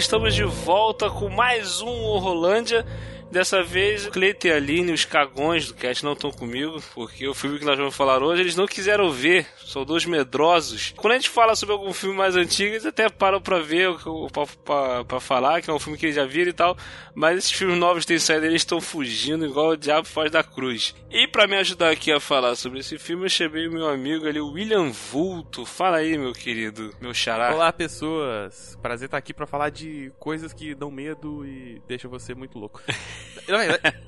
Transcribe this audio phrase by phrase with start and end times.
[0.00, 2.86] Estamos de volta com mais um Horrolândia.
[3.30, 7.28] Dessa vez, o Cleiton e a Aline, os cagões do cast, não estão comigo, porque
[7.28, 10.92] o filme que nós vamos falar hoje eles não quiseram ver, são dois medrosos.
[10.96, 13.88] Quando a gente fala sobre algum filme mais antigo, eles até param pra ver,
[14.32, 16.76] pra, pra, pra falar, que é um filme que eles já viram e tal,
[17.14, 20.42] mas esses filmes novos que têm saído, eles estão fugindo igual o diabo faz da
[20.42, 20.92] cruz.
[21.08, 24.26] E para me ajudar aqui a falar sobre esse filme, eu chamei o meu amigo
[24.26, 25.64] ali, o William Vulto.
[25.64, 27.54] Fala aí, meu querido, meu xará.
[27.54, 28.76] Olá, pessoas.
[28.82, 32.82] Prazer estar aqui para falar de coisas que dão medo e deixam você muito louco.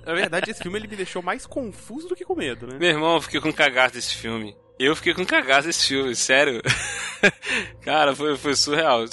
[0.07, 2.77] Na verdade, esse filme ele me deixou mais confuso do que com medo, né?
[2.79, 4.57] Meu irmão, eu fiquei com cagaço desse filme.
[4.79, 6.61] Eu fiquei com cagaço desse filme, sério.
[7.83, 9.05] Cara, foi, foi surreal.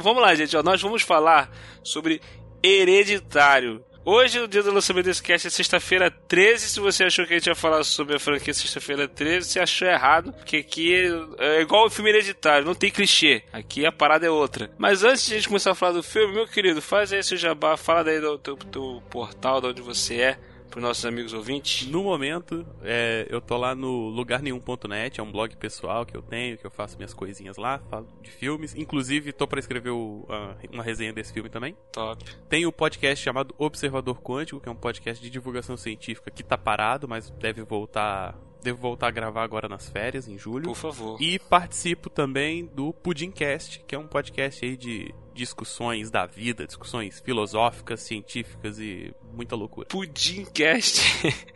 [0.00, 0.56] Vamos lá, gente.
[0.56, 1.50] Ó, nós vamos falar
[1.82, 2.20] sobre
[2.62, 3.84] Hereditário.
[4.08, 6.68] Hoje, o dia do lançamento desse cast é sexta-feira 13.
[6.68, 9.88] Se você achou que a gente ia falar sobre a franquia sexta-feira 13, você achou
[9.88, 10.32] errado.
[10.32, 10.94] Porque aqui
[11.40, 13.42] é igual o filme hereditário, não tem clichê.
[13.52, 14.70] Aqui a parada é outra.
[14.78, 17.36] Mas antes de a gente começar a falar do filme, meu querido, faz aí seu
[17.36, 20.38] jabá, fala daí do teu, teu portal, de onde você é
[20.70, 21.86] para nossos amigos ouvintes?
[21.88, 26.58] No momento, é, eu tô lá no lugarnenhum.net, é um blog pessoal que eu tenho,
[26.58, 28.74] que eu faço minhas coisinhas lá, falo de filmes.
[28.74, 30.26] Inclusive, tô para escrever o,
[30.72, 31.76] uma resenha desse filme também.
[31.92, 32.24] Top.
[32.48, 36.58] Tem o podcast chamado Observador Quântico, que é um podcast de divulgação científica que tá
[36.58, 40.64] parado, mas deve voltar devo voltar a gravar agora nas férias, em julho.
[40.64, 41.20] Por favor.
[41.20, 47.20] E participo também do Pudimcast, que é um podcast aí de discussões da vida, discussões
[47.20, 49.88] filosóficas, científicas e muita loucura.
[49.88, 51.00] Pudimcast?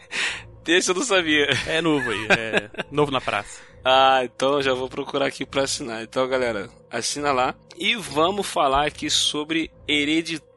[0.62, 1.48] Desse eu não sabia.
[1.66, 3.62] É novo aí, é novo na praça.
[3.84, 6.02] Ah, então já vou procurar aqui para assinar.
[6.02, 7.54] Então, galera, assina lá.
[7.78, 10.49] E vamos falar aqui sobre Hereditário,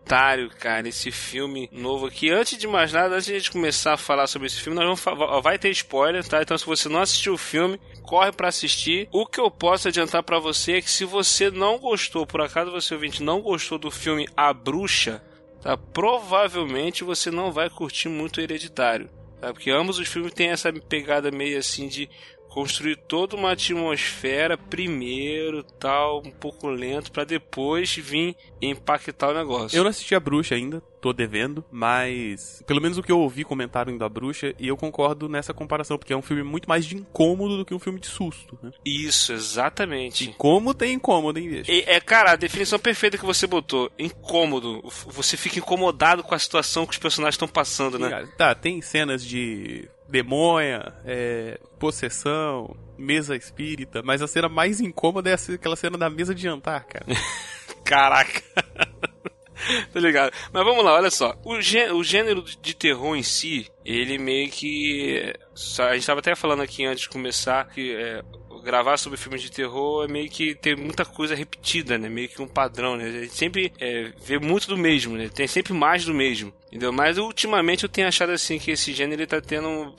[0.60, 2.30] cara, esse filme novo aqui.
[2.30, 5.00] Antes de mais nada, antes de a gente começar a falar sobre esse filme, nós
[5.00, 6.42] vamos vai ter spoiler, tá?
[6.42, 9.08] Então, se você não assistiu o filme, corre para assistir.
[9.12, 12.72] O que eu posso adiantar para você é que se você não gostou, por acaso
[12.72, 15.24] você ouvinte não gostou do filme A Bruxa,
[15.62, 15.78] tá?
[15.78, 19.10] Provavelmente você não vai curtir muito Hereditário,
[19.40, 19.54] tá?
[19.54, 22.10] Porque ambos os filmes têm essa pegada meio assim de
[22.54, 29.76] construir toda uma atmosfera primeiro, tal, um pouco lento, para depois vir impactar o negócio.
[29.76, 33.44] Eu não assisti a Bruxa ainda, tô devendo, mas pelo menos o que eu ouvi
[33.44, 36.96] comentaram da Bruxa, e eu concordo nessa comparação, porque é um filme muito mais de
[36.96, 38.72] incômodo do que um filme de susto, né?
[38.86, 40.30] Isso, exatamente.
[40.30, 41.72] Incômodo tem incômodo, hein, bicho?
[41.72, 44.84] É, cara, a definição perfeita que você botou, incômodo.
[45.08, 48.30] Você fica incomodado com a situação que os personagens estão passando, né?
[48.38, 55.34] Tá, tem cenas de demônia, é, possessão, mesa espírita, mas a cena mais incômoda é
[55.34, 57.06] aquela cena da mesa de jantar, cara.
[57.84, 58.44] Caraca.
[59.92, 60.32] tá ligado?
[60.52, 61.36] Mas vamos lá, olha só.
[61.44, 65.34] O, o gênero de terror em si, ele meio que.
[65.80, 68.22] A gente tava até falando aqui antes de começar que é,
[68.64, 72.10] gravar sobre filmes de terror é meio que ter muita coisa repetida, né?
[72.10, 73.06] Meio que um padrão, né?
[73.06, 75.30] A gente sempre é, vê muito do mesmo, né?
[75.30, 76.54] Tem sempre mais do mesmo.
[76.68, 76.92] Entendeu?
[76.92, 79.94] Mas ultimamente eu tenho achado assim que esse gênero ele tá tendo.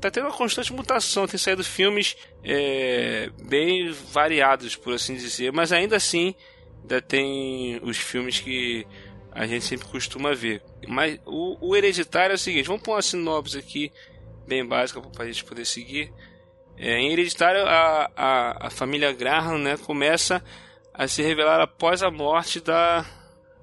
[0.00, 1.26] tá tendo uma constante mutação.
[1.26, 5.52] Tem saído filmes é, bem variados, por assim dizer.
[5.52, 6.34] Mas ainda assim,
[6.82, 8.86] ainda tem os filmes que
[9.32, 10.62] a gente sempre costuma ver.
[10.86, 13.92] Mas o, o hereditário é o seguinte: vamos pôr uma sinopse aqui,
[14.46, 16.12] bem básica, para a gente poder seguir.
[16.82, 20.42] É, em Hereditário, a, a, a, família Graham né, começa
[20.94, 23.04] a se revelar após a morte da,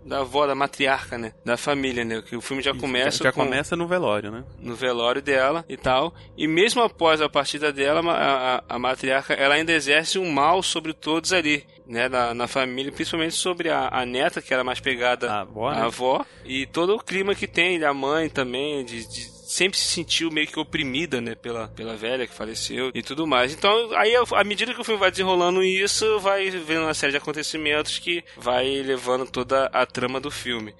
[0.06, 1.34] da avó, da matriarca, né?
[1.44, 2.22] Da família, né?
[2.22, 3.18] Que o filme já começa.
[3.18, 4.44] Já, já com, começa no velório, né?
[4.60, 6.14] No velório dela e tal.
[6.38, 10.62] E mesmo após a partida dela, a, a, a matriarca ela ainda exerce um mal
[10.62, 12.08] sobre todos ali, né?
[12.08, 15.82] Na, na família, principalmente sobre a, a neta, que era mais pegada à avó, né?
[15.82, 16.24] avó.
[16.46, 20.46] E todo o clima que tem da mãe também, de, de sempre se sentiu meio
[20.46, 23.54] que oprimida, né, pela, pela velha que faleceu e tudo mais.
[23.54, 27.18] Então, aí, à medida que o filme vai desenrolando isso, vai vendo uma série de
[27.18, 30.76] acontecimentos que vai levando toda a trama do filme.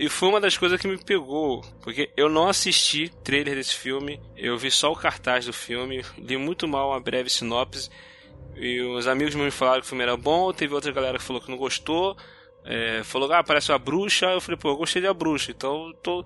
[0.00, 4.18] E foi uma das coisas que me pegou, porque eu não assisti trailer desse filme,
[4.34, 7.90] eu vi só o cartaz do filme, li muito mal uma breve sinopse,
[8.56, 11.42] e os amigos me falaram que o filme era bom, teve outra galera que falou
[11.42, 12.16] que não gostou,
[12.64, 16.24] é, falou, ah, parece uma bruxa, eu falei, pô, eu gostei da bruxa, então tô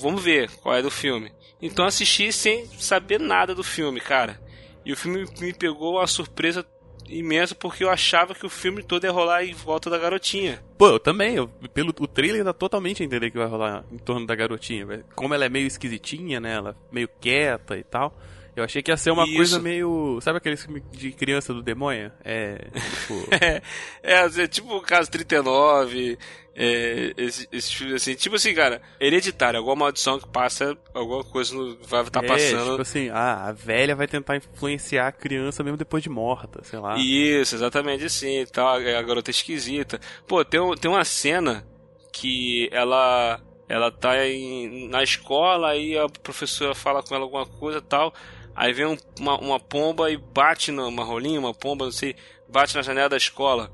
[0.00, 1.32] vamos ver qual é do filme.
[1.60, 4.40] Então assisti sem saber nada do filme, cara.
[4.84, 6.64] E o filme me pegou uma surpresa
[7.08, 10.62] imensa porque eu achava que o filme todo ia rolar em volta da garotinha.
[10.76, 11.34] Pô, eu também.
[11.34, 15.04] Eu, pelo o trailer dá totalmente a entender que vai rolar em torno da garotinha.
[15.14, 16.54] Como ela é meio esquisitinha, né?
[16.54, 18.16] Ela é meio quieta e tal.
[18.58, 19.34] Eu achei que ia ser uma Isso.
[19.36, 20.18] coisa meio.
[20.20, 22.10] Sabe aquele filme de criança do demônio?
[22.24, 22.58] É.
[23.00, 23.28] Tipo.
[23.40, 23.62] É,
[24.02, 26.18] é, é tipo o caso 39,
[26.54, 31.54] é, esse, esse filme assim, tipo assim, cara, hereditário, alguma maldição que passa, alguma coisa
[31.54, 32.70] no- vai estar é, passando.
[32.70, 36.78] tipo assim, ah, a velha vai tentar influenciar a criança mesmo depois de morta, sei
[36.80, 36.96] lá.
[36.98, 40.00] Isso, exatamente assim, tal, a garota é esquisita.
[40.26, 41.64] Pô, tem, um- tem uma cena
[42.12, 47.78] que ela ela tá em, na escola, aí a professora fala com ela alguma coisa
[47.78, 48.14] e tal,
[48.58, 52.14] aí vem um- uma, uma pomba e bate numa rolinha, uma pomba, não sei,
[52.48, 53.70] bate na janela da escola.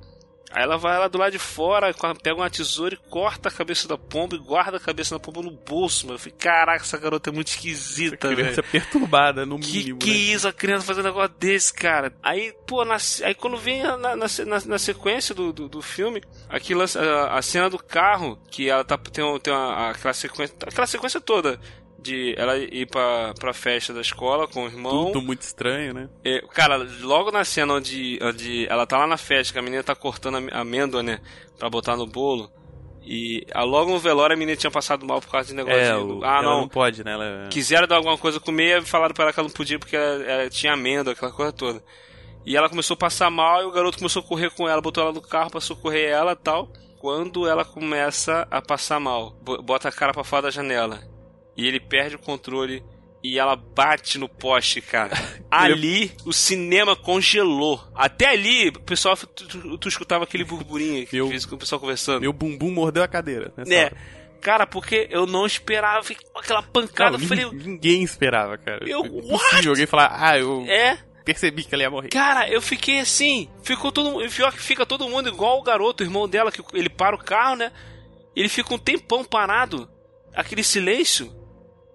[0.52, 1.92] Aí ela vai lá do lado de fora,
[2.22, 5.42] pega uma tesoura e corta a cabeça da pomba e guarda a cabeça da pomba
[5.42, 6.14] no bolso, mano.
[6.14, 8.40] Eu falei, caraca, essa garota é muito esquisita, velho.
[8.40, 9.98] criança perturbada, no Que mínimo.
[9.98, 10.16] que né?
[10.16, 12.12] isso, a criança fazendo um negócio desse, cara?
[12.22, 14.26] Aí, pô, na- aí quando vem na, na,
[14.64, 18.96] na- sequência do, do, do filme, aquilo, a, a cena do carro, que ela tá,
[18.96, 21.58] tem, tem uma, aquela sequência, aquela sequência toda
[22.05, 25.06] de ela ir pra, pra festa da escola com o irmão.
[25.06, 26.09] Tudo muito estranho, né?
[26.25, 29.83] É, cara, logo na cena onde, onde ela tá lá na festa, que a menina
[29.83, 31.19] tá cortando a amêndoa, né,
[31.59, 32.51] pra botar no bolo.
[33.06, 35.93] E ah, logo no velório a menina tinha passado mal por causa de negócio É,
[35.93, 37.12] de- o, Ah, ela não, não pode, né?
[37.12, 37.49] Ela...
[37.51, 39.95] quiseram dar alguma coisa a comer e falaram pra ela que ela não podia porque
[39.97, 41.83] ela, ela tinha amêndoa, aquela coisa toda.
[42.47, 45.03] E ela começou a passar mal e o garoto começou a correr com ela, botou
[45.03, 46.71] ela no carro pra socorrer ela e tal.
[46.99, 51.01] Quando ela começa a passar mal, bo- bota a cara pra fora da janela.
[51.56, 52.83] E ele perde o controle
[53.23, 55.12] e ela bate no poste, cara.
[55.51, 57.81] Ali o cinema congelou.
[57.95, 61.81] Até ali, o pessoal, tu, tu- escutava aquele burburinho que Meu- fez com o pessoal
[61.81, 62.21] conversando.
[62.21, 63.53] Meu bumbum mordeu a cadeira.
[63.56, 63.91] Né?
[64.41, 66.05] Cara, porque eu não esperava
[66.35, 67.17] aquela pancada.
[67.17, 68.85] Não, eu falei, nin- ninguém esperava, cara.
[68.87, 72.09] Eu- Impossível alguém falar, ah, eu é, percebi que ela ia morrer.
[72.09, 73.49] Cara, eu fiquei assim.
[73.62, 74.29] Ficou todo mundo.
[74.29, 77.25] Pior que fica todo mundo igual o garoto, o irmão dela, que ele para o
[77.25, 77.73] carro, né?
[78.37, 79.89] Ele fica um tempão parado.
[80.35, 81.33] Aquele silêncio.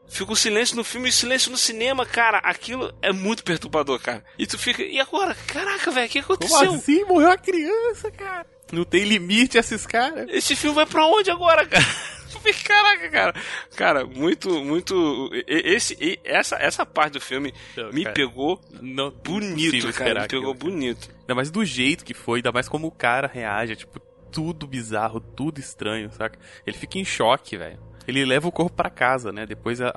[0.09, 2.39] Fica um silêncio no filme e silêncio no cinema, cara.
[2.39, 4.23] Aquilo é muito perturbador, cara.
[4.37, 4.81] E tu fica.
[4.83, 5.35] E agora?
[5.47, 6.73] Caraca, velho, o que Como aconteceu?
[6.73, 7.05] assim?
[7.05, 8.45] Morreu a criança, cara.
[8.71, 10.27] Não tem limite esses caras.
[10.29, 11.85] Esse filme vai pra onde agora, cara?
[12.63, 13.33] Caraca, cara.
[13.75, 15.29] Cara, muito, muito.
[15.47, 20.21] Esse, essa, essa parte do filme Não, me cara, pegou Não, bonito, cara.
[20.21, 21.09] Me pegou bonito.
[21.21, 23.99] Ainda mais do jeito que foi, ainda mais como o cara reage, é, tipo,
[24.31, 26.39] tudo bizarro, tudo estranho, saca?
[26.65, 27.79] Ele fica em choque, velho.
[28.09, 29.45] Ele leva o corpo pra casa, né?
[29.45, 29.91] Depois a,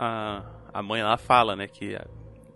[0.72, 1.96] a, mãe lá fala, né, que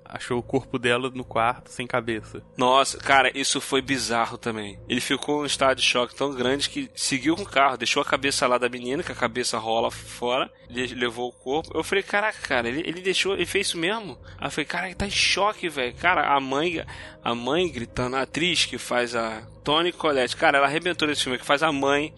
[0.09, 2.41] achou o corpo dela no quarto sem cabeça.
[2.57, 4.79] Nossa, cara, isso foi bizarro também.
[4.89, 8.05] Ele ficou em estado de choque tão grande que seguiu com o carro, deixou a
[8.05, 11.77] cabeça lá da menina, que a cabeça rola fora, le- levou o corpo.
[11.77, 14.17] Eu falei, caraca, cara, ele, ele deixou, ele fez isso mesmo?
[14.39, 15.95] Aí eu falei, cara, ele tá em choque, velho.
[15.97, 16.85] Cara, a mãe,
[17.25, 21.37] a mãe gritando, a atriz que faz a Tony Collette, cara, ela arrebentou nesse filme,
[21.39, 22.15] que faz a mãe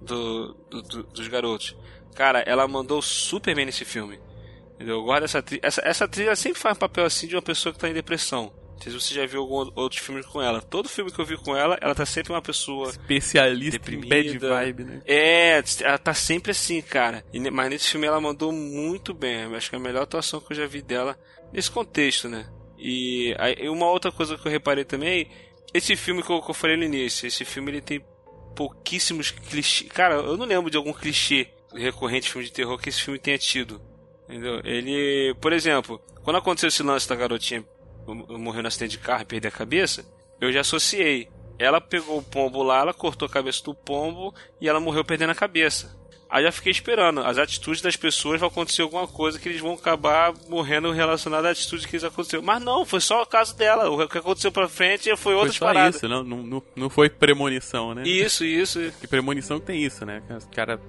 [0.00, 1.76] do, do- do- dos garotos.
[2.14, 4.18] Cara, ela mandou super bem nesse filme.
[4.74, 4.96] Entendeu?
[4.96, 5.60] Eu gosto dessa atriz.
[5.62, 7.94] Essa, essa atriz ela sempre faz um papel assim de uma pessoa que tá em
[7.94, 8.52] depressão.
[8.72, 10.60] Não sei se você já viu algum outro filme com ela.
[10.60, 12.90] Todo filme que eu vi com ela, ela tá sempre uma pessoa.
[12.90, 14.16] Especialista Deprimida.
[14.18, 15.02] em bad vibe, né?
[15.06, 17.24] É, ela tá sempre assim, cara.
[17.32, 19.42] E mas nesse filme ela mandou muito bem.
[19.42, 21.16] Eu acho que é a melhor atuação que eu já vi dela
[21.52, 22.46] nesse contexto, né?
[22.76, 25.30] E aí, uma outra coisa que eu reparei também,
[25.72, 28.04] esse filme que eu, que eu falei no início, esse filme ele tem
[28.56, 29.92] pouquíssimos clichês.
[29.92, 33.38] Cara, eu não lembro de algum clichê recorrente filme de terror que esse filme tenha
[33.38, 33.80] tido.
[34.28, 34.60] Entendeu?
[34.64, 37.64] Ele, por exemplo, quando aconteceu esse lance da garotinha
[38.06, 40.04] morreu no acidente de carro e perder a cabeça,
[40.40, 41.28] eu já associei.
[41.58, 45.30] Ela pegou o pombo lá, ela cortou a cabeça do pombo e ela morreu perdendo
[45.30, 45.96] a cabeça.
[46.28, 47.20] Aí já fiquei esperando.
[47.20, 51.50] As atitudes das pessoas vão acontecer alguma coisa que eles vão acabar morrendo relacionada à
[51.50, 52.40] atitude que eles aconteceu.
[52.42, 53.90] Mas não, foi só o caso dela.
[53.90, 55.96] O que aconteceu pra frente foi Foi outras só paradas.
[55.96, 58.02] isso, não, não, não- foi premonição, né?
[58.06, 58.80] Isso, isso.
[58.98, 60.22] Que premonição que tem isso, né?
[60.34, 60.80] Os cara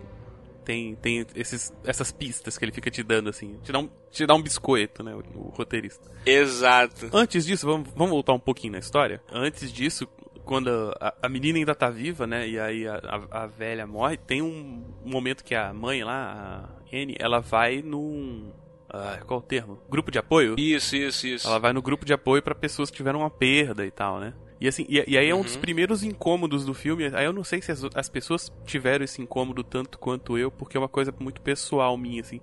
[0.63, 3.57] tem, tem esses, essas pistas que ele fica te dando, assim.
[3.63, 5.13] Te dá um, te dá um biscoito, né?
[5.15, 6.09] O, o roteirista.
[6.25, 7.09] Exato.
[7.13, 9.21] Antes disso, vamos, vamos voltar um pouquinho na história.
[9.31, 10.07] Antes disso,
[10.45, 12.47] quando a, a menina ainda tá viva, né?
[12.47, 16.83] E aí a, a, a velha morre, tem um momento que a mãe lá, a
[16.95, 18.51] Anne, ela vai num.
[18.89, 19.79] ah, qual o termo?
[19.89, 20.55] Grupo de apoio?
[20.59, 21.47] Isso, isso, isso.
[21.47, 24.33] Ela vai no grupo de apoio pra pessoas que tiveram uma perda e tal, né?
[24.59, 27.05] E assim, e, e aí é um dos primeiros incômodos do filme.
[27.13, 30.77] Aí eu não sei se as, as pessoas tiveram esse incômodo tanto quanto eu, porque
[30.77, 32.39] é uma coisa muito pessoal minha, assim.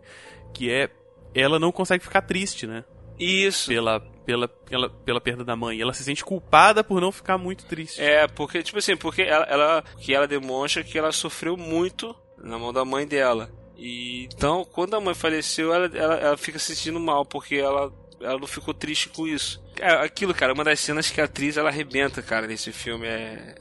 [0.53, 0.91] Que é.
[1.35, 2.85] Ela não consegue ficar triste, né?
[3.19, 3.69] Isso.
[3.69, 5.81] Pela, pela, pela, pela perda da mãe.
[5.81, 8.01] Ela se sente culpada por não ficar muito triste.
[8.01, 12.59] É, porque, tipo assim, porque ela, ela, que ela demonstra que ela sofreu muito na
[12.59, 13.51] mão da mãe dela.
[13.77, 17.93] E então, quando a mãe faleceu, ela, ela, ela fica se sentindo mal, porque ela
[18.21, 19.63] ela não ficou triste com isso.
[19.79, 23.07] É, aquilo, cara, uma das cenas que a atriz ela arrebenta, cara, nesse filme.
[23.07, 23.55] É,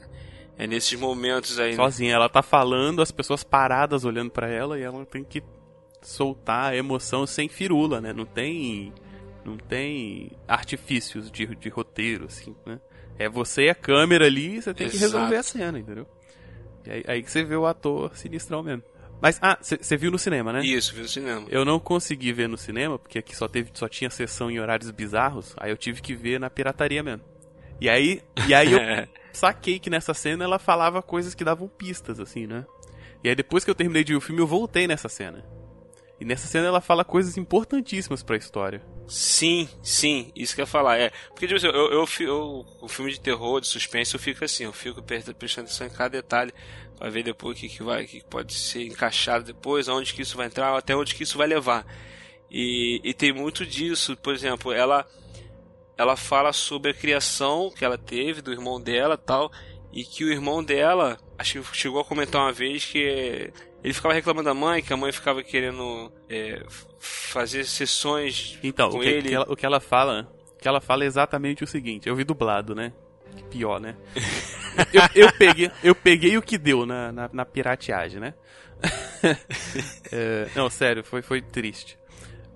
[0.58, 1.70] é nesses momentos aí.
[1.70, 1.76] Né?
[1.76, 5.42] Sozinha, ela tá falando, as pessoas paradas olhando para ela e ela tem que
[6.02, 8.12] soltar a emoção sem firula, né?
[8.12, 8.92] Não tem.
[9.42, 12.78] Não tem artifícios de, de roteiro, assim, né?
[13.18, 14.98] É você e a câmera ali, você tem Exato.
[14.98, 16.06] que resolver a cena, entendeu?
[16.86, 18.82] E aí, aí que você vê o ator sinistrão mesmo.
[19.20, 20.60] Mas, ah, você viu no cinema, né?
[20.64, 21.46] Isso, vi no cinema.
[21.50, 24.90] Eu não consegui ver no cinema, porque aqui só, teve, só tinha sessão em horários
[24.90, 27.22] bizarros, aí eu tive que ver na pirataria mesmo.
[27.80, 28.78] E aí, e aí eu
[29.32, 32.64] saquei que nessa cena ela falava coisas que davam pistas, assim, né?
[33.22, 35.44] E aí depois que eu terminei de ver o filme, eu voltei nessa cena.
[36.18, 38.82] E nessa cena ela fala coisas importantíssimas para a história.
[39.08, 40.98] Sim, sim, isso que eu ia falar.
[40.98, 44.44] É, porque tipo assim, eu, eu, eu, o filme de terror, de suspense, eu fico
[44.44, 45.36] assim, eu fico prestando
[45.66, 46.52] atenção em cada detalhe
[47.00, 50.36] para ver depois o que, que vai, que pode ser encaixado depois, aonde que isso
[50.36, 51.86] vai entrar, até onde que isso vai levar.
[52.50, 55.06] E, e tem muito disso, por exemplo, ela
[55.96, 59.50] ela fala sobre a criação que ela teve do irmão dela, tal,
[59.90, 63.50] e que o irmão dela, acho que chegou a comentar uma vez que
[63.82, 66.62] ele ficava reclamando da mãe, que a mãe ficava querendo é,
[66.98, 69.32] fazer sessões então, com o que, ele.
[69.32, 70.30] Ela, o que ela fala,
[70.60, 72.08] que ela fala é exatamente o seguinte.
[72.08, 72.92] Eu vi dublado, né?
[73.50, 73.96] Pior, né?
[74.92, 78.34] eu, eu, peguei, eu peguei o que deu na, na, na pirateagem, né?
[80.12, 81.98] é, não, sério, foi, foi triste.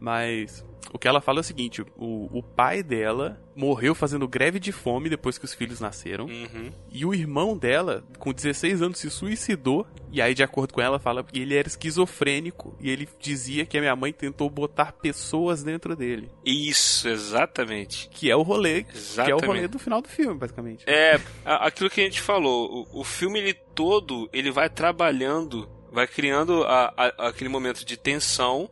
[0.01, 0.65] Mas
[0.95, 4.71] o que ela fala é o seguinte: o, o pai dela morreu fazendo greve de
[4.71, 6.27] fome depois que os filhos nasceram.
[6.27, 6.71] Uhum.
[6.89, 9.85] E o irmão dela, com 16 anos, se suicidou.
[10.13, 12.77] E aí, de acordo com ela, fala que ele era esquizofrênico.
[12.81, 16.31] E ele dizia que a minha mãe tentou botar pessoas dentro dele.
[16.45, 18.09] Isso, exatamente.
[18.11, 18.87] Que é o rolê.
[18.95, 19.25] Exatamente.
[19.25, 20.85] Que é o rolê do final do filme, basicamente.
[20.89, 22.87] É, aquilo que a gente falou.
[22.93, 27.97] O, o filme ele todo, ele vai trabalhando, vai criando a, a, aquele momento de
[27.97, 28.71] tensão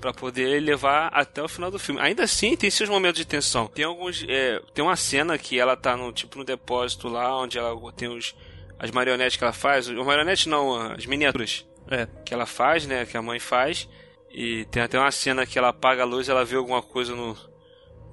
[0.00, 2.00] para poder levar até o final do filme.
[2.00, 3.66] Ainda assim, tem seus momentos de tensão.
[3.66, 7.58] Tem alguns, é, tem uma cena que ela tá no tipo no depósito lá, onde
[7.58, 8.34] ela tem os
[8.78, 11.66] as marionetes que ela faz, os marionetes não, as miniaturas.
[11.90, 12.06] É.
[12.24, 13.88] Que ela faz, né, que a mãe faz.
[14.30, 17.36] E tem até uma cena que ela apaga a luz, ela vê alguma coisa no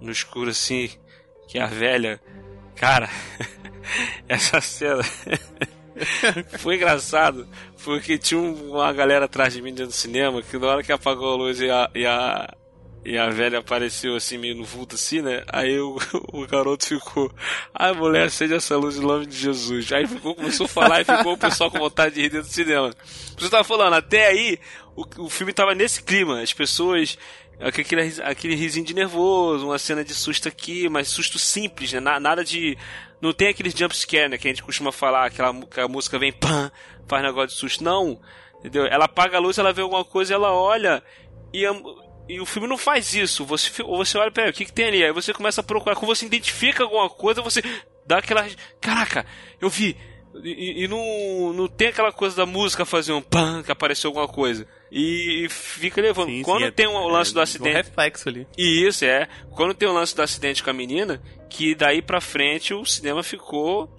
[0.02, 0.90] no escuro assim,
[1.48, 2.20] que é a velha.
[2.76, 3.10] Cara,
[4.28, 5.02] essa cena
[6.60, 7.48] foi engraçado,
[7.84, 11.34] porque tinha uma galera atrás de mim dentro do cinema que na hora que apagou
[11.34, 12.54] a luz e a, e a,
[13.06, 15.44] e a velha apareceu assim, meio no vulto assim, né?
[15.48, 15.98] Aí o,
[16.34, 17.32] o garoto ficou,
[17.74, 19.92] ai mulher, acende essa luz em nome de Jesus.
[19.94, 22.54] Aí ficou, começou a falar e ficou o pessoal com vontade de rir dentro do
[22.54, 22.94] cinema.
[23.38, 24.60] Você tava falando, até aí
[24.96, 27.18] o, o filme tava nesse clima, as pessoas
[27.60, 32.00] aquele, aquele risinho de nervoso, uma cena de susto aqui, mas susto simples, né?
[32.00, 32.78] Nada de
[33.22, 34.38] não tem aqueles jumpscare, né?
[34.38, 36.72] Que a gente costuma falar, aquela que a música vem, pam,
[37.08, 37.84] faz negócio de susto.
[37.84, 38.20] Não,
[38.60, 38.86] entendeu?
[38.86, 41.04] Ela apaga a luz, ela vê alguma coisa, ela olha
[41.54, 41.74] e, a,
[42.28, 43.46] e o filme não faz isso.
[43.46, 45.04] Você, você olha, peraí, o que, que tem ali?
[45.04, 45.96] Aí você começa a procurar.
[45.96, 47.62] Quando você identifica alguma coisa, você
[48.06, 48.46] dá aquela.
[48.82, 49.26] Caraca,
[49.62, 49.96] eu vi.
[50.44, 54.28] E, e, não, não tem aquela coisa da música fazer um pam, que apareceu alguma
[54.28, 54.68] coisa.
[54.92, 56.28] E fica levando.
[56.28, 57.76] Sim, Quando sim, tem um, é, lance do acidente.
[57.76, 58.48] Um reflexo ali.
[58.58, 59.28] Isso, é.
[59.52, 62.86] Quando tem o um lance do acidente com a menina, que daí pra frente o
[62.86, 63.90] cinema ficou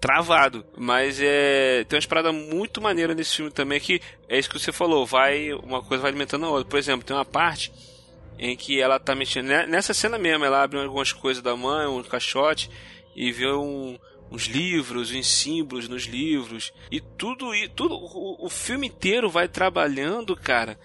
[0.00, 0.64] travado.
[0.76, 1.84] Mas é.
[1.88, 5.52] Tem uma parada muito maneira nesse filme também que é isso que você falou, vai.
[5.52, 6.68] Uma coisa vai alimentando a outra.
[6.68, 7.72] Por exemplo, tem uma parte
[8.38, 9.46] em que ela tá mexendo.
[9.46, 12.68] Né, nessa cena mesmo, ela abre algumas coisas da mãe, um caixote,
[13.14, 13.96] e vê um,
[14.32, 16.72] uns livros, uns símbolos nos livros.
[16.90, 20.78] E tudo e tudo o, o filme inteiro vai trabalhando, cara,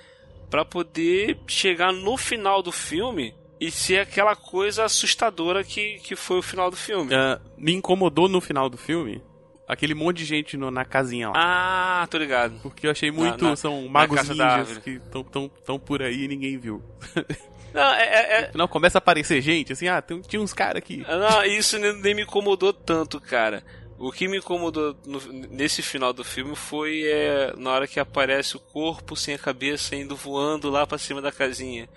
[0.50, 6.40] para poder chegar no final do filme e ser aquela coisa assustadora que, que foi
[6.40, 7.14] o final do filme.
[7.14, 9.22] Uh, me incomodou no final do filme
[9.68, 11.34] aquele monte de gente no, na casinha lá.
[11.36, 12.60] Ah, tô ligado.
[12.62, 13.44] Porque eu achei muito.
[13.44, 16.82] Na, na, são magos ninjas que estão tão, tão por aí e ninguém viu.
[17.78, 18.52] Não, é, é, é...
[18.54, 21.06] Não, começa a aparecer gente, assim, ah, tem, tinha uns caras aqui.
[21.08, 23.64] Não, isso nem me incomodou tanto, cara.
[24.00, 25.20] O que me incomodou no,
[25.50, 29.96] nesse final do filme foi é, na hora que aparece o corpo sem a cabeça
[29.96, 31.90] indo voando lá pra cima da casinha.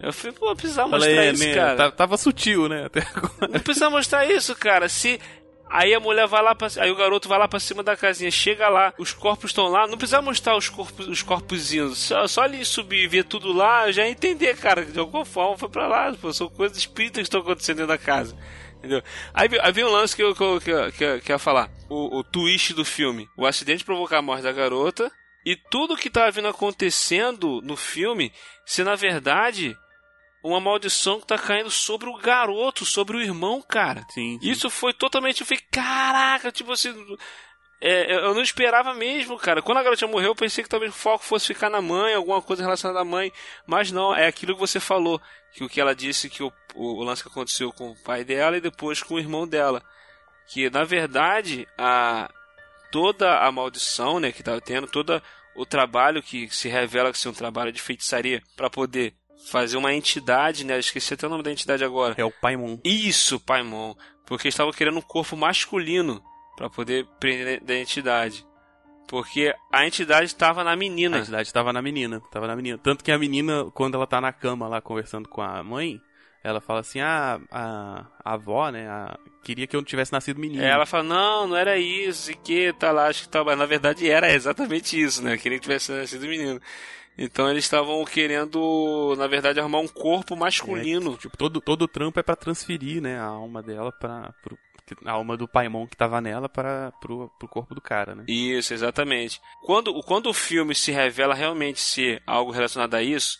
[0.00, 1.90] Eu falei, pô, precisava mostrar Falei, isso, né, cara.
[1.90, 2.84] Tava sutil, né?
[2.86, 3.52] Até agora.
[3.52, 4.88] Não precisa mostrar isso, cara.
[4.88, 5.20] Se.
[5.70, 8.30] Aí a mulher vai lá pra, Aí o garoto vai lá pra cima da casinha,
[8.30, 11.94] chega lá, os corpos estão lá, não precisa mostrar os corpos, os corpos indo.
[11.94, 14.84] Só, só ali subir e ver tudo lá, já entender, cara.
[14.84, 18.36] De alguma forma foi pra lá, pô, são coisas espíritas que estão acontecendo da casa.
[18.78, 19.02] Entendeu?
[19.34, 21.68] Aí, aí vem um lance que eu, que, que, que, eu, falar.
[21.88, 23.28] O, o twist do filme.
[23.36, 25.10] O acidente provocar a morte da garota.
[25.44, 28.32] E tudo que tava vindo acontecendo no filme,
[28.66, 29.76] se na verdade
[30.42, 34.06] uma maldição que tá caindo sobre o garoto, sobre o irmão, cara.
[34.10, 34.38] Sim.
[34.40, 34.50] sim.
[34.50, 35.40] Isso foi totalmente.
[35.40, 36.94] Eu falei, caraca, tipo assim.
[37.80, 39.62] É, eu não esperava mesmo, cara.
[39.62, 42.42] Quando a garotinha morreu, eu pensei que talvez o foco fosse ficar na mãe, alguma
[42.42, 43.32] coisa relacionada à mãe.
[43.66, 45.20] Mas não, é aquilo que você falou.
[45.52, 48.24] Que o que ela disse que o, o, o lance que aconteceu com o pai
[48.24, 49.82] dela e depois com o irmão dela.
[50.48, 52.28] Que na verdade, a,
[52.90, 55.22] toda a maldição né, que estava tendo, todo
[55.54, 59.14] o trabalho que se revela ser um trabalho de feitiçaria para poder
[59.46, 60.78] fazer uma entidade, né?
[60.78, 62.14] Esqueci até o nome da entidade agora.
[62.16, 62.78] É o Paimon.
[62.84, 63.94] Isso, Paimon.
[64.26, 66.22] Porque estavam querendo um corpo masculino
[66.56, 68.46] para poder prender da entidade.
[69.08, 71.16] Porque a entidade estava na menina.
[71.16, 72.76] A entidade estava na menina, estava na menina.
[72.76, 75.98] Tanto que a menina, quando ela tá na cama lá conversando com a mãe,
[76.44, 80.62] ela fala assim: ah, a, a avó, né, a, queria que eu tivesse nascido menino.
[80.62, 83.42] É, ela fala: não, não era isso, e que tá lá, acho que tá.
[83.42, 85.38] Mas na verdade era exatamente isso, né?
[85.38, 86.60] Queria que tivesse nascido menino.
[87.18, 91.14] Então eles estavam querendo, na verdade, arrumar um corpo masculino.
[91.14, 94.56] É, tipo, todo, todo o trampo é para transferir, né, a alma dela para pro,
[95.04, 98.24] a alma do Paimon que tava nela para pro, pro corpo do cara, né?
[98.28, 99.40] Isso, exatamente.
[99.64, 103.38] Quando, quando o filme se revela realmente ser algo relacionado a isso,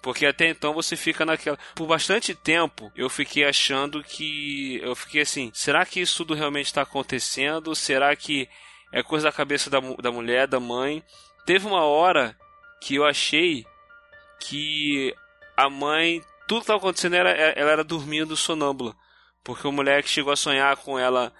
[0.00, 1.58] porque até então você fica naquela.
[1.74, 4.78] Por bastante tempo eu fiquei achando que.
[4.80, 7.74] Eu fiquei assim: será que isso tudo realmente está acontecendo?
[7.74, 8.48] Será que
[8.92, 11.02] é coisa da cabeça da, da mulher, da mãe?
[11.44, 12.36] Teve uma hora
[12.80, 13.64] que eu achei
[14.40, 15.14] que
[15.56, 16.22] a mãe.
[16.46, 18.94] Tudo que estava acontecendo era, ela era dormindo sonâmbula.
[19.42, 21.32] Porque o moleque chegou a sonhar com ela,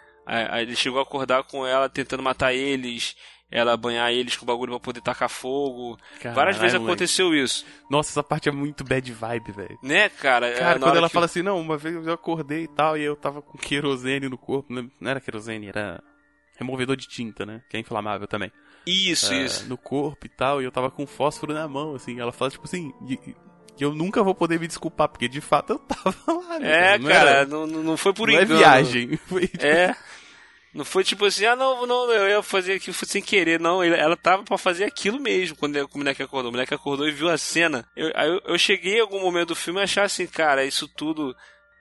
[0.61, 3.17] ele chegou a acordar com ela tentando matar eles,
[3.51, 5.97] ela banhar eles com bagulho pra poder tacar fogo.
[6.21, 6.93] Caralho, Várias vezes moleque.
[6.93, 7.65] aconteceu isso.
[7.91, 9.79] Nossa, essa parte é muito bad vibe, velho.
[9.83, 10.53] Né, cara?
[10.53, 11.27] Cara, quando ela fala eu...
[11.27, 14.73] assim, não, uma vez eu acordei e tal, e eu tava com querosene no corpo.
[14.73, 16.03] Não era querosene, era
[16.57, 17.63] removedor de tinta, né?
[17.71, 18.51] Que é inflamável também.
[18.87, 19.69] Isso, é, isso.
[19.69, 22.21] No corpo e tal, e eu tava com fósforo na mão, assim.
[22.21, 22.93] Ela fala, tipo assim,
[23.77, 26.59] que eu nunca vou poder me desculpar, porque de fato eu tava lá.
[26.59, 26.95] Né?
[26.95, 27.47] É, não cara, era...
[27.47, 28.55] não, não foi por não é engano.
[28.55, 29.17] é viagem.
[29.29, 29.65] Foi, tipo...
[29.65, 29.97] É.
[30.73, 33.83] Não foi tipo assim, ah, não, não, eu ia fazer aquilo sem querer, não.
[33.83, 36.51] Ela tava para fazer aquilo mesmo quando o moleque acordou.
[36.51, 37.89] O moleque acordou e viu a cena.
[37.97, 41.35] Eu, eu, eu cheguei em algum momento do filme a achar assim, cara, isso tudo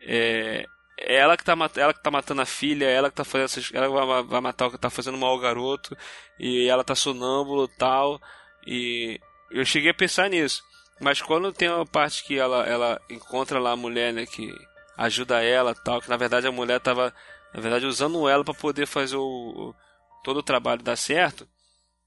[0.08, 0.66] é,
[0.98, 3.90] ela que, tá, ela que tá matando a filha, ela que tá fazendo essas, ela
[3.90, 5.96] vai, vai matar o que tá fazendo mal ao garoto,
[6.40, 8.22] e ela tá sonâmbulo tal.
[8.66, 9.20] E
[9.52, 10.64] eu cheguei a pensar nisso.
[11.00, 14.54] Mas quando tem uma parte que ela, ela encontra lá a mulher, né, que
[14.98, 17.14] ajuda ela tal, que na verdade a mulher tava,
[17.54, 19.76] na verdade, usando ela para poder fazer o, o,
[20.24, 21.48] todo o trabalho dar certo,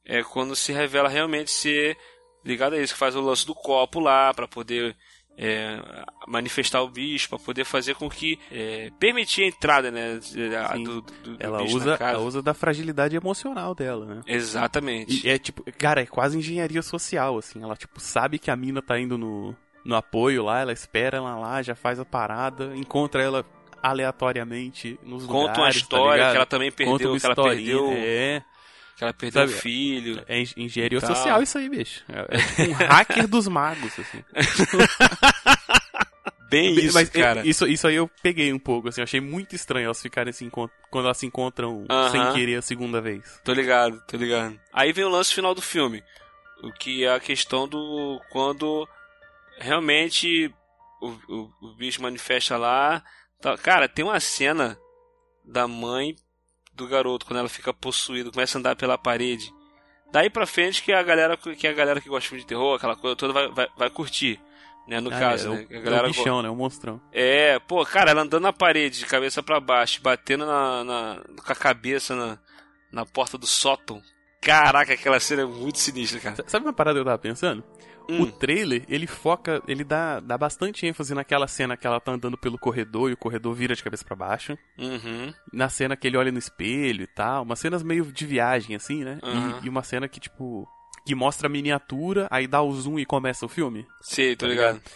[0.04, 1.98] é quando se revela realmente ser
[2.44, 4.96] ligado a isso, que faz o lance do copo lá para poder
[5.38, 5.80] é,
[6.26, 10.18] manifestar o bicho para poder fazer com que é, permitir a entrada né
[10.74, 14.22] do, do, do ela usa ela usa da fragilidade emocional dela né?
[14.26, 15.24] Exatamente.
[15.24, 17.62] E é tipo cara é quase engenharia social assim.
[17.62, 21.36] Ela tipo sabe que a mina tá indo no, no apoio lá ela espera ela
[21.36, 23.46] lá já faz a parada encontra ela
[23.80, 27.92] aleatoriamente nos conta lugares, uma tá história tá que ela também perdeu que ela perdeu.
[27.92, 28.42] é
[28.98, 30.24] que ela perdeu o filho.
[30.26, 32.02] É engenharia social isso aí, bicho.
[32.08, 34.24] É, é tipo um hacker dos magos, assim.
[36.50, 37.46] Bem isso, Mas, cara.
[37.46, 39.00] Isso, isso aí eu peguei um pouco, assim.
[39.00, 43.00] Eu achei muito estranho elas ficarem assim, quando elas se encontram sem querer a segunda
[43.00, 43.40] vez.
[43.44, 44.58] Tô ligado, tô ligado.
[44.72, 46.02] Aí vem o lance final do filme.
[46.64, 48.20] O que é a questão do...
[48.30, 48.88] Quando
[49.58, 50.52] realmente
[51.00, 53.04] o, o, o bicho manifesta lá...
[53.40, 54.76] Tá, cara, tem uma cena
[55.44, 56.16] da mãe
[56.78, 59.52] do garoto quando ela fica possuída, começa a andar pela parede.
[60.10, 63.14] Daí pra frente que a galera que a galera que gosta de terror, aquela coisa
[63.14, 64.40] toda vai, vai, vai curtir.
[64.86, 65.66] Né, no ah, caso, é, né?
[65.70, 66.48] A galera é o bichão, né?
[66.48, 66.98] O monstrão.
[67.12, 71.52] É, pô, cara, ela andando na parede, de cabeça para baixo, batendo na, na, com
[71.52, 72.38] a cabeça na,
[72.90, 74.00] na porta do sótão.
[74.40, 76.42] Caraca, aquela cena é muito sinistra, cara.
[76.46, 77.62] Sabe uma parada que eu tava pensando?
[78.08, 78.22] Hum.
[78.22, 82.38] O trailer, ele foca, ele dá, dá bastante ênfase naquela cena que ela tá andando
[82.38, 84.56] pelo corredor e o corredor vira de cabeça para baixo.
[84.78, 85.32] Uhum.
[85.52, 87.42] Na cena que ele olha no espelho e tal.
[87.42, 89.18] Umas cenas meio de viagem, assim, né?
[89.22, 89.60] Uhum.
[89.62, 90.66] E, e, uma cena que, tipo,
[91.04, 93.86] que mostra a miniatura, aí dá o zoom e começa o filme.
[94.00, 94.76] Sim, tô tá ligado?
[94.76, 94.90] ligado?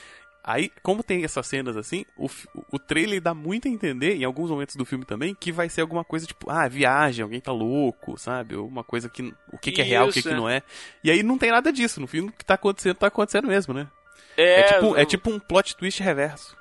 [0.44, 2.28] Aí, como tem essas cenas assim, o,
[2.72, 5.83] o trailer dá muito a entender, em alguns momentos do filme também, que vai ser
[5.83, 8.57] alguma coisa tipo, ah, viagem, alguém tá louco, sabe?
[8.57, 9.33] Ou uma coisa que.
[9.52, 10.62] O que, que é real, o que, que não é.
[11.05, 12.00] E aí não tem nada disso.
[12.00, 13.88] No filme o que tá acontecendo, tá acontecendo mesmo, né?
[14.37, 16.57] É, é, tipo, é tipo um plot twist reverso.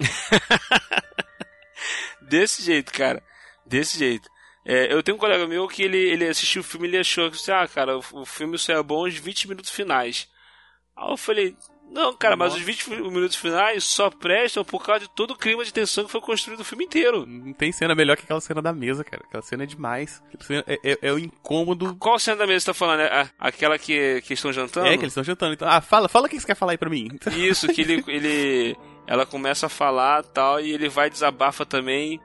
[2.22, 3.22] Desse jeito, cara.
[3.66, 4.28] Desse jeito.
[4.64, 7.30] É, eu tenho um colega meu que ele, ele assistiu o filme e ele achou
[7.30, 10.28] que, ah, cara, o, o filme só é bom os 20 minutos finais.
[10.96, 11.56] Aí eu falei,
[11.90, 12.50] não, cara, Nossa.
[12.50, 16.04] mas os 20 minutos finais só prestam por causa de todo o clima de tensão
[16.04, 17.24] que foi construído o filme inteiro.
[17.26, 19.22] Não tem cena melhor que aquela cena da mesa, cara.
[19.26, 20.22] Aquela cena é demais.
[20.40, 21.96] Cena é, é, é, o incômodo.
[21.96, 23.00] Qual cena da mesa você tá falando?
[23.00, 24.86] É aquela que, que estão jantando?
[24.88, 25.54] É, que eles estão jantando.
[25.54, 27.08] Então, ah, fala, fala o que você quer falar aí pra mim.
[27.36, 28.76] Isso, que ele, ele.
[29.06, 32.20] Ela começa a falar tal, e ele vai desabafa também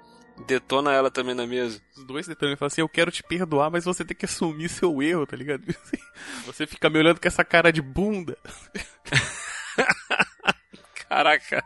[0.47, 1.79] detona ela também na mesa.
[1.95, 4.69] Os dois detonam e falam assim: Eu quero te perdoar, mas você tem que assumir
[4.69, 5.63] seu erro, tá ligado?
[6.45, 8.37] Você fica me olhando com essa cara de bunda.
[11.11, 11.61] Caraca,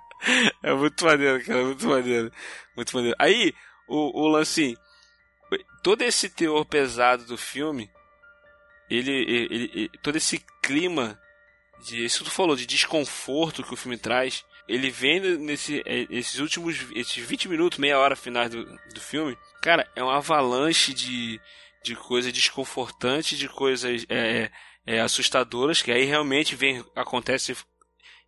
[0.63, 2.31] é muito maneiro, cara, muito maneiro.
[2.75, 3.15] Muito maneiro.
[3.19, 3.53] Aí,
[3.87, 4.75] o, o lance,
[5.83, 7.87] todo esse teor pesado do filme,
[8.89, 11.21] ele, ele, ele, todo esse clima
[11.83, 16.39] de, isso tu falou, de desconforto que o filme traz, ele vem nesse, é, esses
[16.39, 21.39] últimos esses 20 minutos, meia hora finais do, do filme, cara, é uma avalanche de,
[21.83, 24.49] de coisas desconfortantes, de coisas é,
[24.87, 27.55] é, assustadoras, que aí realmente vem, acontece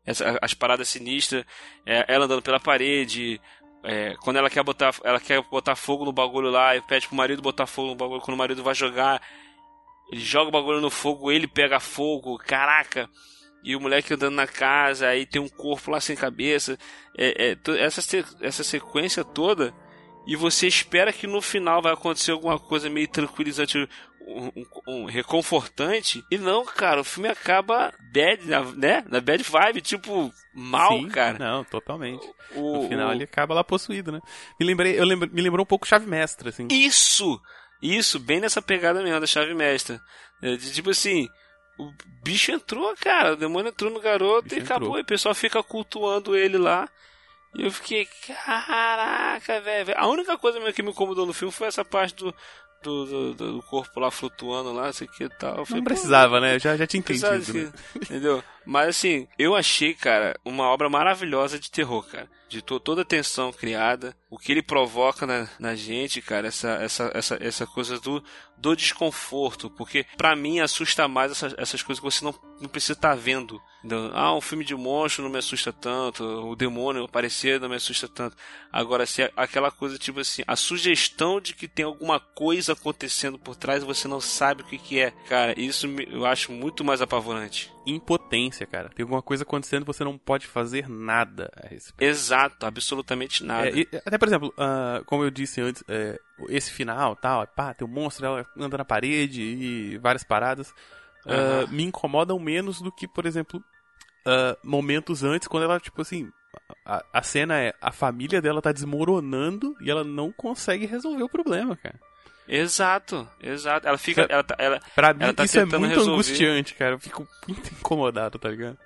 [0.07, 1.45] essa, as paradas sinistras,
[1.85, 3.39] é, ela andando pela parede,
[3.83, 7.15] é, quando ela quer botar ela quer botar fogo no bagulho lá e pede pro
[7.15, 9.21] marido botar fogo no bagulho quando o marido vai jogar
[10.11, 13.09] ele joga o bagulho no fogo ele pega fogo caraca
[13.63, 16.77] e o moleque andando na casa aí tem um corpo lá sem cabeça
[17.17, 18.01] é, é, essa
[18.41, 19.73] essa sequência toda
[20.27, 23.87] e você espera que no final vai acontecer alguma coisa meio tranquilizante
[24.27, 24.51] um,
[24.87, 26.23] um, reconfortante.
[26.29, 28.43] E não, cara, o filme acaba bad,
[28.75, 29.03] né?
[29.07, 31.39] Na bad vibe, tipo, mal, Sim, cara.
[31.39, 32.27] Não, totalmente.
[32.53, 33.13] O, no final o...
[33.13, 34.19] ele acaba lá possuído, né?
[34.59, 36.67] Me lembrei, eu lembro, me lembrou um pouco Chave Mestra, assim.
[36.69, 37.39] Isso!
[37.81, 40.01] Isso, bem nessa pegada mesmo da Chave Mestra.
[40.41, 41.29] É, de, tipo assim,
[41.79, 41.91] o
[42.23, 44.87] bicho entrou, cara, o demônio entrou no garoto e acabou.
[44.87, 44.99] Entrou.
[44.99, 46.89] E o pessoal fica cultuando ele lá.
[47.55, 48.07] E eu fiquei,
[48.45, 49.93] caraca, velho.
[49.97, 52.35] A única coisa que me incomodou no filme foi essa parte do,
[52.83, 55.65] do, do, do, corpo lá flutuando lá, sei que tal.
[55.65, 56.59] Falei, não precisava, né?
[56.59, 57.53] Já, já tinha entendido.
[57.53, 57.71] Né?
[57.95, 58.43] Entendeu?
[58.67, 62.29] Mas assim, eu achei, cara, uma obra maravilhosa de terror, cara.
[62.49, 66.71] De to toda a tensão criada, o que ele provoca na, na gente, cara, essa,
[66.81, 68.21] essa, essa, essa coisa do,
[68.57, 69.69] do desconforto.
[69.69, 73.15] Porque para mim assusta mais essas, essas coisas que você não, não precisa estar tá
[73.15, 73.61] vendo.
[73.79, 74.11] Entendeu?
[74.13, 78.05] Ah, um filme de monstro não me assusta tanto, o demônio aparecer não me assusta
[78.09, 78.35] tanto.
[78.69, 83.39] Agora, se é aquela coisa tipo assim, a sugestão de que tem alguma coisa acontecendo
[83.39, 87.01] por trás você não sabe o que, que é, cara, isso eu acho muito mais
[87.01, 88.89] apavorante impotência, cara.
[88.89, 92.09] Tem alguma coisa acontecendo e você não pode fazer nada a respeito.
[92.09, 93.69] Exato, absolutamente nada.
[93.69, 96.19] É, e, até, por exemplo, uh, como eu disse antes, é,
[96.49, 100.69] esse final, tal, pá, tem um monstro, ela anda na parede e várias paradas,
[101.25, 103.63] uh, me incomodam menos do que, por exemplo,
[104.25, 106.29] uh, momentos antes, quando ela, tipo assim,
[106.85, 111.29] a, a cena é a família dela tá desmoronando e ela não consegue resolver o
[111.29, 111.99] problema, cara.
[112.47, 113.87] Exato, exato.
[113.87, 114.25] Ela fica.
[114.29, 116.11] Ela, tá, ela, pra mim, ela tá isso é muito resolver...
[116.11, 116.93] angustiante, cara.
[116.93, 118.77] Eu fico muito incomodado, tá ligado?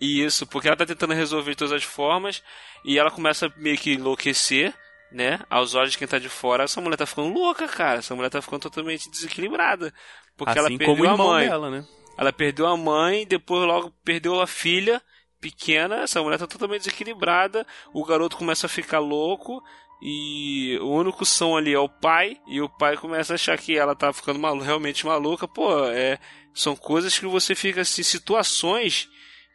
[0.00, 2.42] Isso, porque ela tá tentando resolver de todas as formas
[2.84, 4.74] e ela começa meio que enlouquecer,
[5.12, 5.40] né?
[5.48, 7.98] Aos olhos de quem tá de fora, essa mulher tá ficando louca, cara.
[7.98, 9.92] Essa mulher tá ficando totalmente desequilibrada.
[10.36, 11.48] Porque assim ela perdeu como a mãe.
[11.48, 11.86] Dela, né?
[12.18, 15.00] Ela perdeu a mãe, depois logo perdeu a filha
[15.40, 19.60] pequena, essa mulher tá totalmente desequilibrada, o garoto começa a ficar louco,
[20.04, 23.78] e o único som ali é o pai, e o pai começa a achar que
[23.78, 25.46] ela tá ficando malu realmente maluca.
[25.46, 26.18] Pô, é,
[26.52, 29.08] são coisas que você fica assim, situações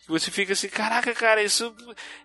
[0.07, 1.75] que você fica assim, caraca, cara, isso.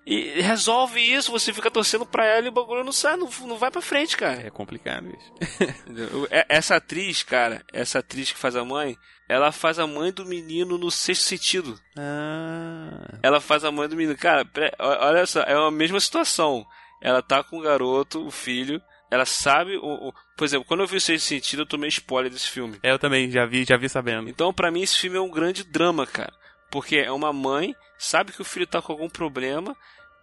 [0.06, 3.58] E resolve isso, você fica torcendo pra ela e o bagulho não sai, não, não
[3.58, 4.40] vai pra frente, cara.
[4.46, 5.32] É complicado isso.
[6.30, 8.96] É, essa atriz, cara, essa atriz que faz a mãe,
[9.28, 11.78] ela faz a mãe do menino no sexto sentido.
[11.98, 13.18] Ah.
[13.20, 14.16] Ela faz a mãe do menino.
[14.16, 16.64] Cara, olha só, é a mesma situação
[17.02, 20.86] ela tá com o garoto, o filho, ela sabe o, o, por exemplo quando eu
[20.86, 22.78] vi o sexto sentido eu tomei spoiler desse filme.
[22.82, 24.30] É, eu também já vi já vi sabendo.
[24.30, 26.32] Então para mim esse filme é um grande drama cara.
[26.70, 29.76] Porque é uma mãe sabe que o filho tá com algum problema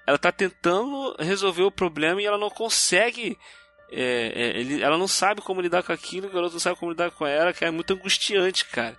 [0.08, 3.38] ela tá tentando resolver o problema e ela não consegue
[3.92, 6.92] é, é, ele, ela não sabe como lidar com aquilo o garoto não sabe como
[6.92, 8.98] lidar com ela que é muito angustiante cara.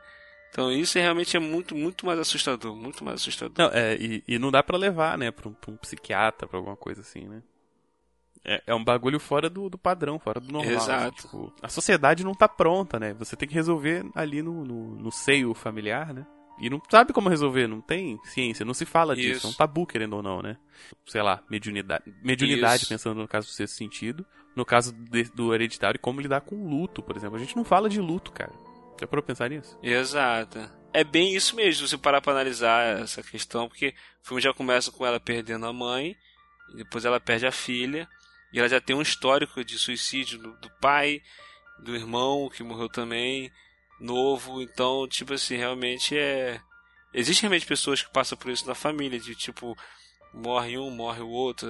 [0.50, 3.54] Então isso realmente é muito, muito mais assustador, muito mais assustador.
[3.56, 6.58] Não, é, e, e não dá para levar, né, pra um, pra um psiquiatra, pra
[6.58, 7.40] alguma coisa assim, né?
[8.44, 10.72] É, é um bagulho fora do, do padrão, fora do normal.
[10.72, 11.18] Exato.
[11.18, 13.12] Assim, tipo, a sociedade não tá pronta, né?
[13.14, 16.26] Você tem que resolver ali no, no, no, seio familiar, né?
[16.58, 19.22] E não sabe como resolver, não tem ciência, não se fala Isso.
[19.22, 20.56] disso, é um tabu, querendo ou não, né?
[21.06, 26.00] Sei lá, mediunidade, mediunidade pensando no caso do sexto sentido, no caso de, do hereditário,
[26.00, 27.36] como lidar com luto, por exemplo.
[27.36, 28.52] A gente não fala de luto, cara.
[29.00, 29.78] Já parou pensar nisso?
[29.82, 30.58] Exato.
[30.92, 34.52] É bem isso mesmo, se você parar pra analisar essa questão, porque o filme já
[34.52, 36.16] começa com ela perdendo a mãe,
[36.74, 38.08] depois ela perde a filha,
[38.52, 41.22] e ela já tem um histórico de suicídio do, do pai,
[41.78, 43.50] do irmão que morreu também,
[44.00, 44.60] novo.
[44.62, 46.60] Então, tipo assim, realmente é.
[47.12, 49.76] Existem realmente pessoas que passam por isso na família, de tipo,
[50.32, 51.68] morre um, morre o outro.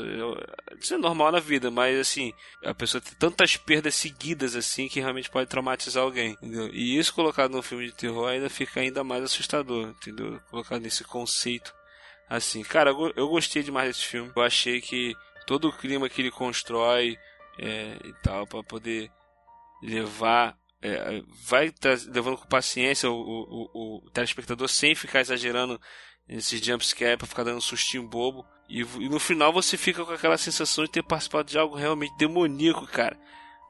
[0.79, 2.33] Isso é normal na vida, mas assim,
[2.65, 6.33] a pessoa tem tantas perdas seguidas assim que realmente pode traumatizar alguém.
[6.33, 6.69] Entendeu?
[6.73, 10.41] E isso colocado num filme de terror ainda fica ainda mais assustador, entendeu?
[10.51, 11.75] Colocado nesse conceito.
[12.29, 14.31] Assim, cara, eu gostei demais desse filme.
[14.35, 15.17] Eu achei que
[15.51, 17.19] todo o clima que ele constrói
[17.59, 19.11] é, e tal, para poder
[19.83, 20.57] levar.
[20.81, 21.75] É, vai
[22.07, 25.79] levando com paciência o, o, o, o, telespectador sem ficar exagerando
[26.29, 28.47] esses jumpscare pra ficar dando um sustinho bobo.
[28.69, 32.17] E, e, no final você fica com aquela sensação de ter participado de algo realmente
[32.17, 33.19] demoníaco, cara.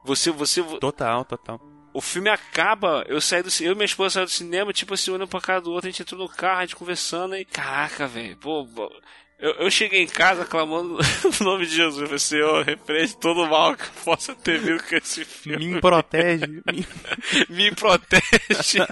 [0.05, 0.61] Você, você.
[0.79, 1.59] Total, total.
[1.95, 5.09] O filme acaba, eu saí do eu e minha esposa saímos do cinema, tipo assim,
[5.09, 7.43] olhando pra cara do outro, a gente entrou no carro, a gente conversando e.
[7.43, 8.67] Caraca, velho, pô,
[9.41, 10.99] eu, eu, cheguei em casa clamando
[11.41, 11.97] o nome de Jesus.
[11.97, 15.73] Eu falei, Senhor, repreende todo o mal que possa ter vindo com esse filme.
[15.73, 16.61] Me protege.
[16.71, 16.87] Me,
[17.49, 18.85] me protege.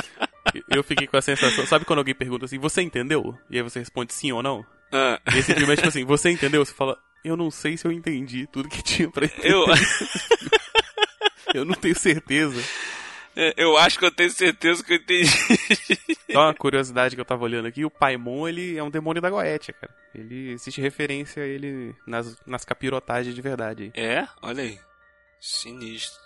[0.74, 1.66] eu fiquei com a sensação.
[1.66, 3.38] Sabe quando alguém pergunta assim, você entendeu?
[3.50, 4.64] E aí você responde sim ou não?
[4.90, 5.20] Ah.
[5.34, 6.64] E esse filme é tipo assim, você entendeu?
[6.64, 9.52] Você fala, eu não sei se eu entendi tudo que tinha pra entender.
[9.52, 9.66] Eu,
[11.52, 12.62] eu não tenho certeza.
[13.34, 15.28] É, eu acho que eu tenho certeza que eu entendi.
[16.30, 19.30] Só uma curiosidade que eu tava olhando aqui, o Paimon, ele é um demônio da
[19.30, 19.94] Goetia, cara.
[20.14, 23.90] Ele existe referência a ele nas, nas capirotagens de verdade.
[23.94, 24.26] É?
[24.42, 24.78] Olha aí.
[25.40, 26.20] Sinistro.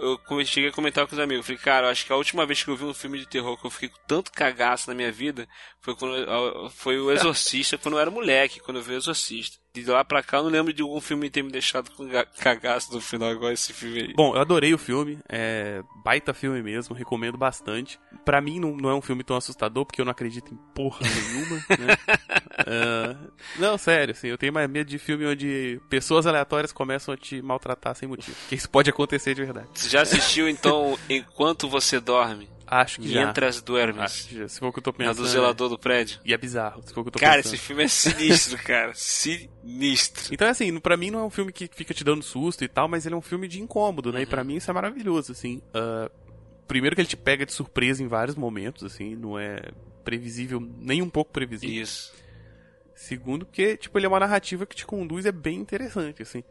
[0.00, 1.46] Eu cheguei a comentar com os amigos.
[1.46, 3.66] Falei, cara, acho que a última vez que eu vi um filme de terror que
[3.66, 5.46] eu fiquei com tanto cagaço na minha vida
[5.80, 9.58] foi quando foi o Exorcista, quando eu era moleque, quando eu vi o Exorcista.
[9.74, 12.08] De lá pra cá eu não lembro de algum filme ter me deixado com
[12.38, 14.14] cagaço no final, igual esse filme aí.
[14.14, 17.98] Bom, eu adorei o filme, é baita filme mesmo, recomendo bastante.
[18.24, 21.00] Pra mim não, não é um filme tão assustador, porque eu não acredito em porra
[21.02, 21.96] nenhuma, né?
[22.60, 27.16] uh, não, sério, assim, eu tenho mais medo de filme onde pessoas aleatórias começam a
[27.16, 28.36] te maltratar sem motivo.
[28.42, 29.66] Porque isso pode acontecer de verdade.
[29.74, 32.53] Você já assistiu então Enquanto Você Dorme?
[32.66, 33.24] Acho que já.
[33.24, 34.02] Mientras Duermes.
[34.02, 34.48] Acho.
[34.48, 35.18] Se for o que eu tô pensando.
[35.18, 36.20] É do zelador do prédio.
[36.24, 36.82] E é bizarro.
[36.82, 37.54] Se for o que eu tô cara, pensando.
[37.54, 38.92] esse filme é sinistro, cara.
[38.94, 40.32] Sinistro.
[40.32, 42.88] Então, assim, pra mim não é um filme que fica te dando susto e tal,
[42.88, 44.18] mas ele é um filme de incômodo, né?
[44.18, 44.22] Uhum.
[44.22, 45.62] E pra mim isso é maravilhoso, assim.
[45.74, 46.10] Uh,
[46.66, 49.60] primeiro que ele te pega de surpresa em vários momentos, assim, não é
[50.04, 51.82] previsível, nem um pouco previsível.
[51.82, 52.12] Isso.
[52.94, 56.44] Segundo, porque, tipo, ele é uma narrativa que te conduz, é bem interessante, assim.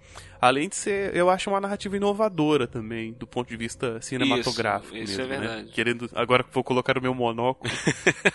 [0.44, 5.14] Além de ser, eu acho uma narrativa inovadora também, do ponto de vista cinematográfico isso,
[5.14, 5.64] isso mesmo, é verdade.
[5.64, 5.70] Né?
[5.74, 7.74] Querendo, agora que vou colocar o meu monóculo,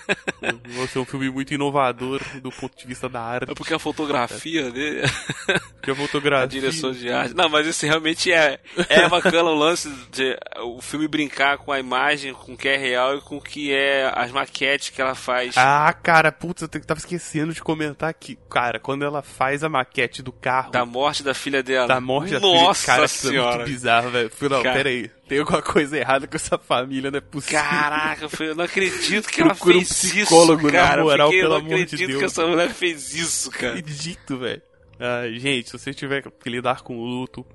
[0.41, 3.51] vai ser um filme muito inovador do ponto de vista da arte.
[3.51, 5.03] É porque a fotografia dele...
[5.79, 6.45] Porque a fotografia...
[6.45, 7.35] A direção de arte...
[7.35, 11.79] Não, mas isso realmente é, é bacana o lance de o filme brincar com a
[11.79, 15.15] imagem, com o que é real e com o que é as maquetes que ela
[15.15, 15.57] faz.
[15.57, 18.37] Ah, cara, putz, eu tava esquecendo de comentar aqui.
[18.51, 20.73] Cara, quando ela faz a maquete do carro...
[20.73, 21.87] Da morte da filha dela.
[21.87, 22.97] Da morte da Nossa filha.
[22.97, 23.55] Cara, senhora.
[23.55, 24.31] é muito bizarro, velho.
[24.43, 24.77] Não, Cara.
[24.77, 25.11] pera aí.
[25.29, 27.61] Tem alguma coisa errada com essa família, não é possível.
[27.61, 31.03] Caraca, eu não acredito que ela Procura um fez psicólogo, isso, na cara.
[31.03, 32.23] moral, eu fiquei, pelo eu não amor de acredito que Deus.
[32.33, 33.79] essa mulher fez isso, cara.
[33.79, 34.63] Acredito, velho.
[35.01, 37.47] Ah, gente, se você tiver que lidar com luto,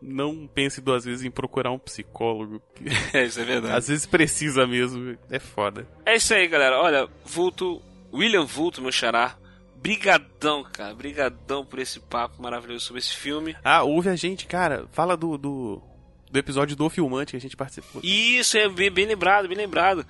[0.00, 2.60] não pense duas vezes em procurar um psicólogo.
[3.12, 3.74] É, isso é verdade.
[3.76, 5.86] Às vezes precisa mesmo, é foda.
[6.06, 6.78] É isso aí, galera.
[6.80, 7.80] Olha, Vulto,
[8.12, 9.36] William Vulto, meu xará.
[9.80, 10.94] Brigadão, cara.
[10.94, 13.56] Brigadão por esse papo maravilhoso sobre esse filme.
[13.64, 14.86] Ah, ouve a gente, cara.
[14.92, 15.82] Fala do, do,
[16.30, 18.00] do episódio do Filmante que a gente participou.
[18.04, 20.04] Isso, é bem, bem lembrado, bem lembrado.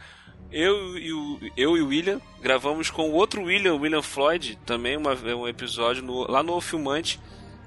[0.51, 4.97] Eu e, o, eu e o William gravamos com o outro William, William Floyd, também
[4.97, 7.21] uma, um episódio no, lá no O Filmante.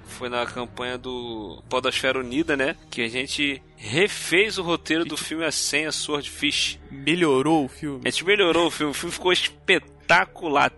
[0.08, 2.76] Foi na campanha do Podosfera Unida, né?
[2.90, 6.78] Que a gente refez o roteiro do filme A Senha Swordfish.
[6.92, 8.02] Melhorou o filme.
[8.04, 10.01] A gente melhorou o filme, o filme ficou espetacular.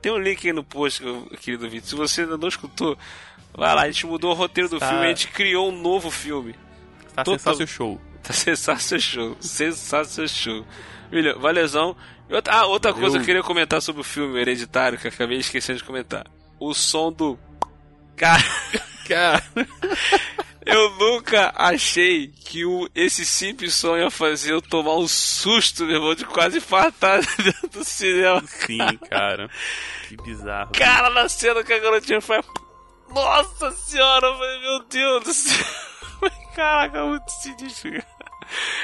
[0.01, 1.01] Tem um link aí no post,
[1.41, 1.87] querido Vitor.
[1.89, 2.97] Se você ainda não escutou,
[3.53, 3.81] vai lá.
[3.83, 4.89] A gente mudou o roteiro do Tá.
[4.89, 6.55] filme, a gente criou um novo filme.
[7.15, 8.01] Tá Total- sensacional show.
[8.23, 9.37] Tá sensacional show.
[9.39, 10.65] Sensacional show.
[11.11, 11.95] William, valezão.
[12.29, 13.19] Outra, ah, outra coisa Valeu.
[13.19, 16.25] que eu queria comentar sobre o filme Hereditário, que eu acabei esquecendo de comentar.
[16.59, 17.37] O som do.
[18.15, 18.43] Cara,
[19.07, 19.43] Cara,
[20.65, 25.95] eu nunca achei que o, esse simples som ia fazer eu tomar um susto, meu
[25.95, 28.43] irmão, de quase infartar dentro do cinema.
[28.47, 29.49] sim, cara.
[30.07, 30.71] Que bizarro.
[30.73, 32.45] Cara, na cena que a garotinha faz.
[33.09, 34.27] Nossa senhora,
[34.61, 35.65] meu Deus do céu.
[36.55, 37.91] Caraca, muito sinistro.
[37.91, 38.05] cara.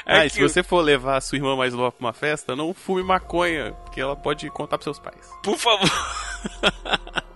[0.05, 2.55] É Ah, e se você for levar a sua irmã mais nova pra uma festa,
[2.55, 5.29] não fume maconha, porque ela pode contar pros seus pais.
[5.43, 5.89] Por favor.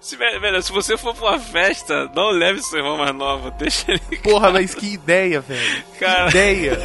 [0.00, 3.50] Se, velho, se você for pra uma festa, não leve seu irmão mais nova.
[3.58, 4.18] Deixa ele.
[4.22, 5.84] Porra, mas que ideia, velho.
[5.98, 6.30] Cara.
[6.30, 6.78] Que ideia.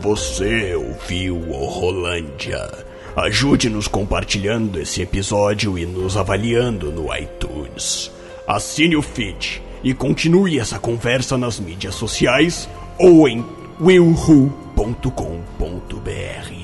[0.00, 2.84] Você ouviu o Rolândia.
[3.16, 8.10] Ajude-nos compartilhando esse episódio e nos avaliando no iTunes.
[8.46, 12.68] Assine o feed e continue essa conversa nas mídias sociais
[12.98, 13.44] ou em
[13.80, 16.63] willwho.com.br.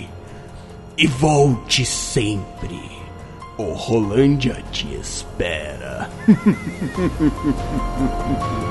[1.03, 2.79] E volte sempre.
[3.57, 6.11] O Rolândia te espera.